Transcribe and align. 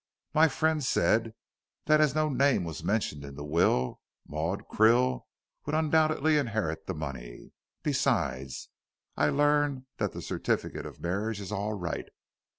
My 0.33 0.47
friend 0.47 0.83
said 0.83 1.35
that 1.85 2.01
as 2.01 2.15
no 2.15 2.27
name 2.27 2.63
was 2.63 2.83
mentioned 2.83 3.23
in 3.23 3.35
the 3.35 3.43
will, 3.43 4.01
Maud 4.27 4.67
Krill 4.67 5.27
would 5.67 5.75
undoubtedly 5.75 6.37
inherit 6.39 6.87
the 6.87 6.95
money. 6.95 7.51
Besides, 7.83 8.69
I 9.15 9.29
learn 9.29 9.85
that 9.97 10.13
the 10.13 10.23
certificate 10.23 10.87
of 10.87 11.01
marriage 11.01 11.39
is 11.39 11.51
all 11.51 11.73
right. 11.75 12.07